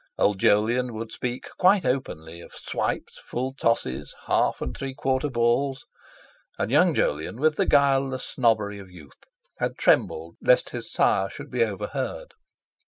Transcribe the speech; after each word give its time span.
Old 0.17 0.39
Jolyon 0.39 0.95
would 0.95 1.11
speak 1.11 1.45
quite 1.59 1.85
openly 1.85 2.41
of 2.41 2.55
swipes, 2.55 3.19
full 3.19 3.53
tosses, 3.53 4.15
half 4.25 4.59
and 4.59 4.75
three 4.75 4.95
quarter 4.95 5.29
balls; 5.29 5.85
and 6.57 6.71
young 6.71 6.95
Jolyon 6.95 7.39
with 7.39 7.55
the 7.55 7.67
guileless 7.67 8.25
snobbery 8.25 8.79
of 8.79 8.89
youth 8.89 9.25
had 9.59 9.77
trembled 9.77 10.37
lest 10.41 10.71
his 10.71 10.91
sire 10.91 11.29
should 11.29 11.51
be 11.51 11.63
overheard. 11.63 12.33